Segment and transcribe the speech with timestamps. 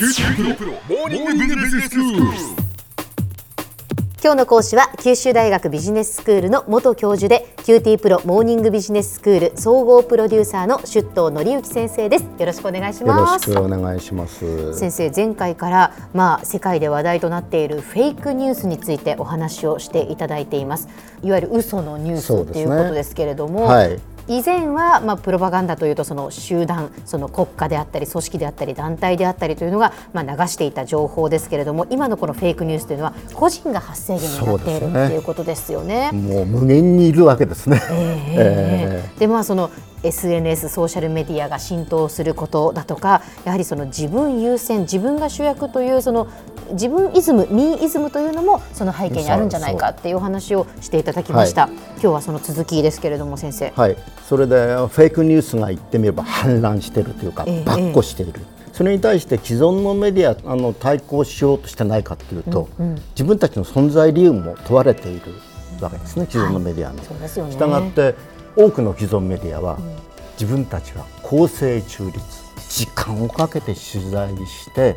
[0.00, 2.70] QT プロモーニングビジネススクール。
[4.22, 12.24] 今日の講師は九州大学ビジネススクールの元教授で QT プロモーニングビジネススクール総合プロデューサーの出頭則行先生です。
[12.24, 14.72] よろしくお願いしよろますしくお願いします。
[14.72, 20.88] 先生前回からまあ世界で話題となっているフェイクニュースについてお話をしていただいています。
[21.22, 24.00] いわゆる嘘のニュースそうですねっていうことですけれども、はい
[24.30, 36.12] 以前はまあプロパガンダというとその集団その国家であったり組織であったり団体であったりというのがまあ流していた情報ですけれども今のこのフェイクニュースというのは個人が発生源になっているそうですねっていうことですよね。
[36.12, 37.82] もう無限にいるわけですね。
[37.90, 39.68] ええでまあその
[40.02, 46.28] SNS ソーシャルメディアが浸透することだとかやはりその自分優先自分が主役というその
[46.72, 53.96] 自分イズムミーイズムというのもその背景にあるんじゃないかっていうお話をしていただきました、今日はその続きですけれども先生、はい。
[54.28, 58.40] それでフェイクニュースが言ってみれば氾濫しているというか、ええばっこしている。
[58.72, 62.68] それに対して既存のメディアあの対抗しようとしてないかというと、
[63.10, 65.34] 自分たちの存在理由も問われている
[65.80, 66.26] わけですね。
[66.30, 67.02] 既存のメディアの。
[67.02, 68.14] そうですよねしたがって
[68.56, 69.78] 多くの既存メディアは、
[70.38, 72.20] 自分たちは公正中立
[72.70, 74.96] 時間をかけて取材して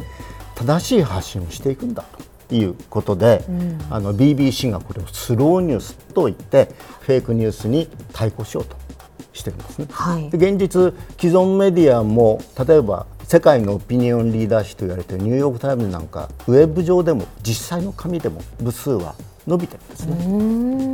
[0.56, 2.06] 正しい発信をしていくんだ
[2.48, 3.44] ということで、
[3.90, 6.70] あの BBC がこれをスローニュースと言って
[7.02, 8.78] フェイクニュースに対抗しようと
[9.34, 9.88] してるんですね。
[9.92, 19.16] はいで現実既存メディアも例えば世界のオピニオンリーダー誌と言われているニューヨーク・タイムズなんかウェブ上でも実際の紙でも部数は
[19.48, 20.93] 伸びてるんですね。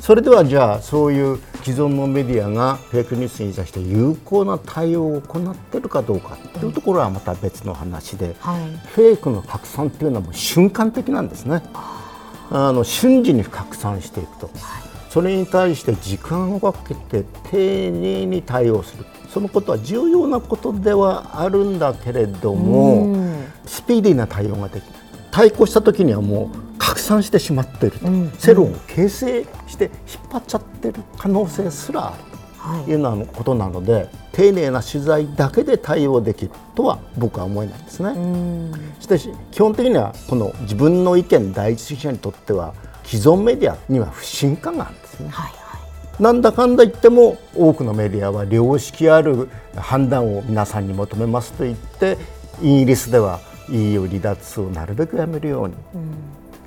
[0.00, 8.62] それではじゃあそういう既存のメディアがフェイクニュースに対して有効な対応を行っているかどうかというところはまた別の話で、はい。
[8.88, 11.62] フェイクの拡散っていうのはもう瞬間的なんですね。
[12.50, 14.50] あの瞬時に拡散していくと、
[15.10, 19.04] それに対して時間をかけて丁寧に対応する。
[19.28, 23.14] そのことは重要なことではあるんだけれども
[23.66, 24.92] スピーディーな対応ができない。
[25.30, 26.57] 対抗した時にはもう
[26.88, 28.06] 拡散してしまっていると、
[28.38, 29.92] 世論を形成して引っ
[30.30, 32.22] 張っちゃってる可能性すらある
[32.58, 32.94] はいとい。
[32.96, 38.14] うようなことなので丁寧な取材だけで対応できるとは僕は思えないんですね。
[39.00, 42.74] しかし基本的にはこの自分の意見第一主義者にとっては
[43.04, 45.28] 既存メディアには不信感があるんですね。
[45.28, 45.78] はいは
[46.18, 46.22] い。
[46.22, 52.16] なんだかんだ言っても多くのメディアは良識ある判断を皆さんに求めますと言って
[52.60, 53.40] イギリスでは
[53.70, 55.74] EU 離脱をなるべくやめるように、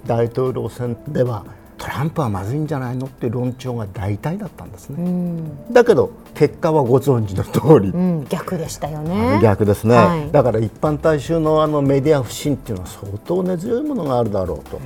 [0.06, 1.46] 大統領選では
[1.82, 5.42] トランプはまずいんじゃないのっていう論調が大体だったんですね。
[5.72, 9.40] だけど結果はご存知の通り、うん、逆でしたよね。
[9.42, 10.32] 逆ですね、はい。
[10.32, 14.80] だから一般大衆のあのメディア不信っていうのは相当根強いものがあるだろうと、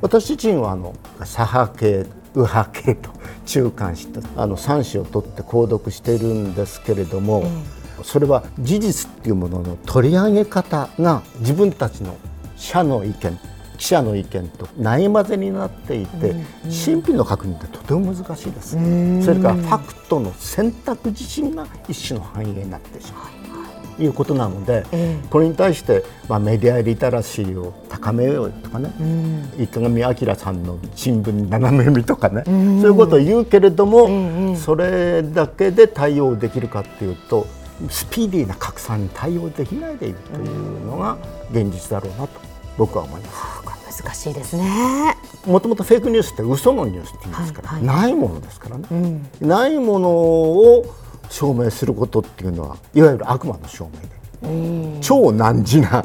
[0.00, 3.10] 私自身はあの左派系右派系と
[3.44, 7.44] 中間子とあの3子を取って購読しているんですけれども、
[8.02, 12.16] それは事実っていうものの取り上げ方が自分たちの
[12.56, 13.38] 社の意見
[13.80, 16.36] 記者の意見とないまぜになっていて、
[16.68, 18.72] 真否の確認ってとても難しいです。
[19.24, 23.96] それからファクトの選択自身が一種の反映になってしまう。
[23.96, 24.84] ということなので、
[25.30, 28.92] これに対して、まあ、メディアリテラシーを高めようとかね、
[29.58, 37.46] 池上彰さんの新聞斜め読みとかね、そういうことを言うけれども、それだけで対応できるかっていうと
[37.88, 41.16] スピーディーな拡散に対応できないでいるというのが
[41.50, 43.60] 現実だろうなと僕は思います。
[44.02, 45.16] 難しいですね。
[45.46, 48.02] もともとフェイクニュースって嘘のニュースって言いますから、はいはい。
[48.02, 48.86] ないものですからね、
[49.40, 50.94] ないものを
[51.28, 53.90] 証明することっていうのはいわゆる悪魔の証
[54.42, 56.04] 明で、超難事な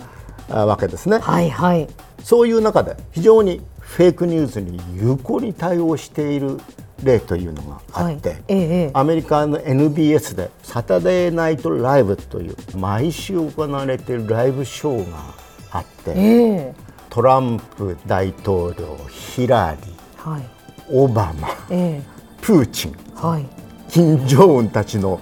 [0.50, 1.88] あわけですね、はいはい。
[2.24, 6.60] そういう中で非常にフェイクニュースに有効に対応している
[7.04, 8.44] 例というのがあって、はい。
[8.48, 8.56] え
[8.88, 15.45] えアメリカの NBS でサタデーナイトライブという毎週行われているライブショーが
[15.78, 16.74] あって、ええ。
[17.10, 20.44] トランプ大統領ヒラリーはい。
[20.92, 22.02] オバマ、え
[22.42, 23.46] プーチン、えはい。
[23.90, 25.20] 金正恩たちの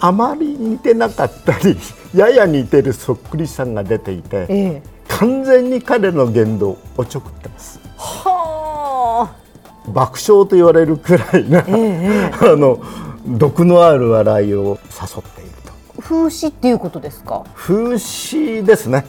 [0.00, 1.76] あまり似てなかったり、
[2.14, 4.82] やや似てるそっくりさんが出ていて、ええ。
[5.08, 7.78] 完全に彼の言動をおちょくってます。
[7.96, 9.42] はあ。
[9.88, 12.78] 爆笑と言われるくらいな、 あの
[13.26, 15.72] 毒のある笑いを誘っていると。
[16.00, 17.42] 風刺っていうことですか？
[17.54, 19.04] 風刺ですね。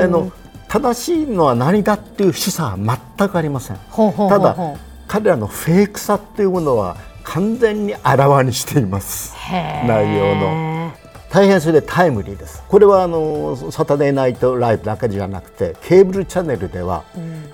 [0.00, 0.32] あの
[0.68, 3.78] 正しいのは何だっていう示唆は全くありません。
[4.28, 4.56] ただ
[5.06, 9.34] 彼らのフェイクさっていうものは完全にあらわにしています。
[9.86, 10.92] 内容の。
[11.30, 12.62] 大変それでタイムリーです。
[12.68, 17.04] これはあのサタデーナイトライブだけじゃなくてケーブルチャンネルでは、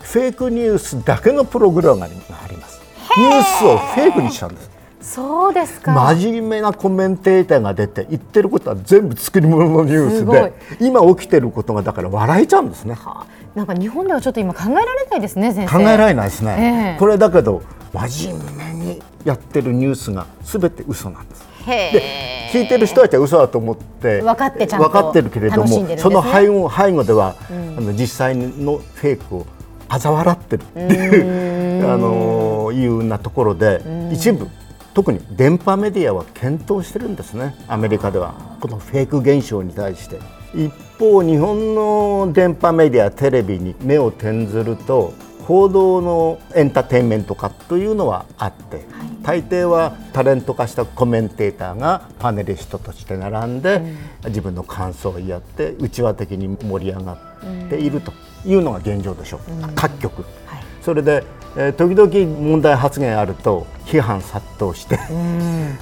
[0.00, 2.08] フェイクニュースだけのプログラムがあ
[2.48, 2.80] ります。
[3.16, 5.92] ニュースをフェイクにしちゃうんですそうですか。
[5.92, 12.94] 真面目なコメンテーターが出て言ってることは全部作り物のニュースで今起きてることがだから笑えちゃうんですね。
[12.94, 13.26] はあ。
[13.54, 16.98] なんか日本ではちょっと今考えられないですね考えられないですね、ええ。
[16.98, 17.62] これだけど
[17.92, 21.46] 真面目にやってるニュースが全て嘘なんです。
[21.66, 25.98] へでえ聞いてる人たちは嘘だと思って分かって分かってるけれども、ね。
[25.98, 29.46] その背後背後では、あの実際のフェイクを
[29.88, 34.48] 嘲笑ってるっていうあのいうなところで一部
[34.98, 38.34] 特に電波メディアは検討してるんですねアメリカでは。
[38.60, 40.18] このフェイク現象に対して。
[40.52, 45.14] 一方日本の電波メディアテレビに目を転ずると
[45.44, 48.86] 報道のエンターテインメント化というのはあって、
[49.22, 53.80] 大抵はタレント化したコメンテーターがパネリストとして並んで、
[54.26, 58.12] 自分の感想を言い合って内輪的に盛り上がっていると
[58.44, 59.40] いうのが現状でしょう、
[59.76, 60.64] 各局、はい。
[60.82, 61.22] それで、
[61.60, 64.96] えー時々問題発言あると批判殺到して、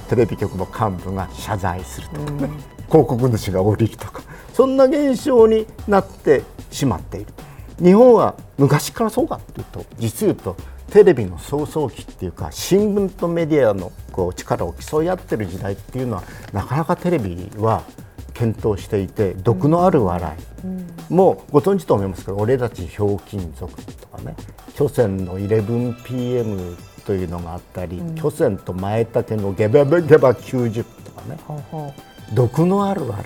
[0.09, 2.49] テレビ局の幹部が謝罪するとかね、
[2.87, 4.23] 広告主が降りるとか。
[4.53, 6.41] そんな現象になって
[6.71, 7.27] しまっている。
[7.79, 10.55] 日本は昔からそうかというと実言うと
[10.89, 17.83] テレビの創創期っていうか新聞とメディアのこう力を競い合ってる時代っていうのはなかなかテレビは
[18.33, 20.67] 検討していて毒のある笑い、
[21.09, 24.35] もうご存知と思いますけど俺たちひょうきん族とかね
[24.75, 26.75] 巨泉の 11PM
[27.05, 31.93] というのがあったり、巨泉と前竹のゲバゲバ90とかねほうほ
[32.33, 33.23] 毒のある笑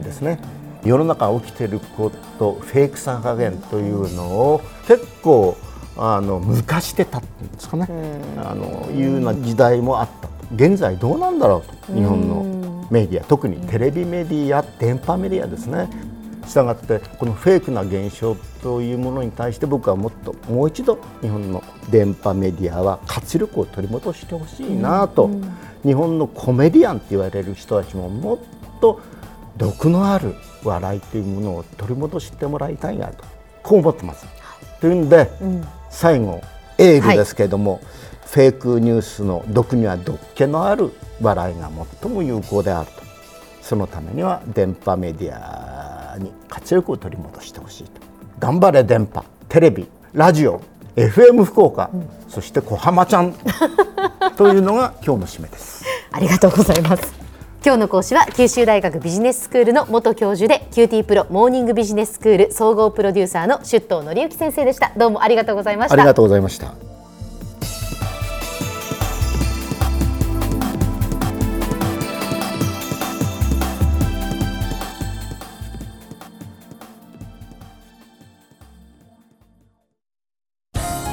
[0.00, 0.38] いですね、
[0.84, 5.56] 世の中起きてることフェイクさ加減というのを結構
[5.98, 7.86] あの無化してたっていうんですかね、
[8.38, 10.32] あのいうような時代もあったと。
[10.54, 13.24] 現在どうなんだろうと日本のメディア。
[13.24, 15.88] 特にテレビメディア電波メディアですね
[16.46, 25.30] したがってこのフェイクな現象というものに対して僕はもっともう一度日本の電波メディアは活力を取り戻してほしいなと、
[25.82, 28.38] 日本のコメディアンって言われる人たちももっ
[28.80, 29.00] と
[29.56, 30.34] 毒のある
[30.64, 33.24] 笑いというものを取り戻してもらいたいなと
[33.62, 34.26] こう思ってます。
[34.80, 35.30] というんで、
[35.90, 36.40] 最後
[36.78, 37.80] エールですけれども、
[38.26, 43.02] フェイクニュースの毒には毒気のある笑いが最も有効であると。
[43.62, 45.71] そのためには電波メディア
[46.18, 47.90] に活力を取り戻してほしいと。
[48.38, 50.60] 頑張れ電波テレビラジオ
[50.96, 51.90] FM 福岡、
[52.28, 53.34] そして小浜ちゃん。
[54.36, 55.84] というのが今日の締めです。
[56.10, 57.22] ありがとうございます。
[57.64, 64.92] 今日の講師は九州大学ビジネススクールの元教授で QT プロモーニングビジネススクール総合プロデューサーの出頭則之先生でした。
[64.96, 65.94] どうもありがとうございました。
[65.94, 66.91] ありがとうございました。